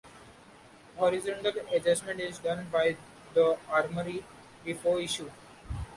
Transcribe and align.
Horizontal 0.97 1.53
adjustment 1.71 2.19
is 2.21 2.39
done 2.39 2.65
by 2.71 2.97
the 3.35 3.55
armory 3.69 4.23
before 4.65 4.99
issue. 4.99 5.29